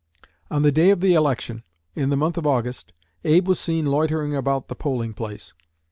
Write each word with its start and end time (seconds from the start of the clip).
"On 0.49 0.63
the 0.63 0.71
day 0.71 0.89
of 0.89 0.99
the 0.99 1.13
election, 1.13 1.61
in 1.93 2.09
the 2.09 2.17
month 2.17 2.35
of 2.35 2.47
August, 2.47 2.91
Abe 3.23 3.47
was 3.47 3.59
seen 3.59 3.85
loitering 3.85 4.35
about 4.35 4.67
the 4.67 4.73
polling 4.73 5.13
place. 5.13 5.53